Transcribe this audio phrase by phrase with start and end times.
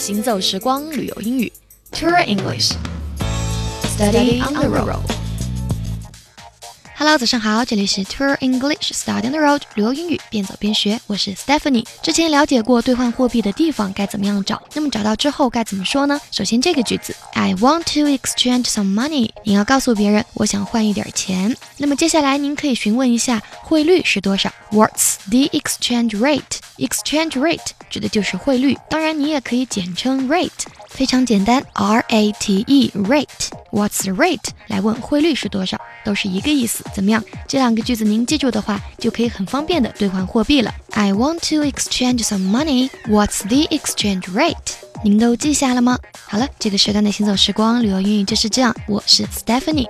[0.00, 1.52] 行走时光旅游英语
[1.92, 2.72] ，Tour English。
[3.98, 4.98] Study on the road。
[6.96, 11.84] Hello，早上好，这里是 Tour English Study on the Road，旅游英语边走边学，我是 Stephanie。
[12.00, 16.18] 之前了解过兑换货币的地方该怎么样找，那么找到之后该怎么说呢？
[16.30, 21.54] 首先这个句子，I want to exchange some money，你要告诉别人我想换一点钱。
[21.76, 30.50] 那么接下来您可以询问一下汇率是多少？What's the exchange rate？Exchange rate 指的就是汇率，当然你也可以简称 rate，
[30.88, 33.26] 非常简单，R A T E rate。
[33.70, 34.48] What's the rate？
[34.68, 36.84] 来问汇率是多少，都是一个意思。
[36.94, 37.22] 怎么样？
[37.46, 40.74] 这两个句子您记住的话，就可以很方便的兑换货币了。
[40.92, 42.90] I want to exchange some money.
[43.06, 44.54] What's the exchange rate？
[45.04, 45.98] 您都记下了吗？
[46.26, 48.74] 好了，这个时段的行走时光旅游英语就是这样。
[48.86, 49.86] 我是 Stephanie。